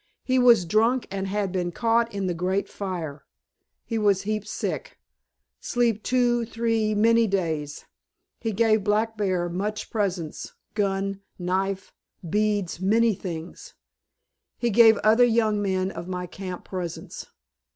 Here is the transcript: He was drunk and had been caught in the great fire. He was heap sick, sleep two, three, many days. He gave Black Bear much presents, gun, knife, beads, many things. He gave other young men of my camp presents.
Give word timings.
He 0.23 0.39
was 0.39 0.65
drunk 0.65 1.05
and 1.11 1.27
had 1.27 1.51
been 1.51 1.71
caught 1.71 2.11
in 2.11 2.25
the 2.25 2.33
great 2.33 2.67
fire. 2.67 3.23
He 3.85 3.99
was 3.99 4.23
heap 4.23 4.47
sick, 4.47 4.97
sleep 5.59 6.01
two, 6.01 6.43
three, 6.43 6.95
many 6.95 7.27
days. 7.27 7.85
He 8.39 8.51
gave 8.51 8.83
Black 8.83 9.15
Bear 9.15 9.47
much 9.47 9.91
presents, 9.91 10.55
gun, 10.73 11.21
knife, 11.37 11.93
beads, 12.27 12.79
many 12.81 13.13
things. 13.13 13.75
He 14.57 14.71
gave 14.71 14.97
other 15.03 15.23
young 15.23 15.61
men 15.61 15.91
of 15.91 16.07
my 16.07 16.25
camp 16.25 16.65
presents. 16.65 17.27